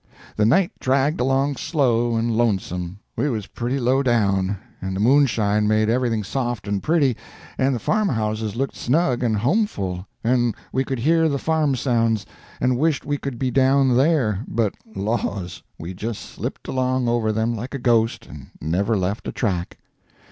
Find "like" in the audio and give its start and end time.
17.55-17.75